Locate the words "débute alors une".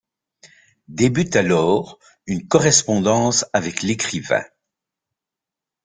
0.87-2.47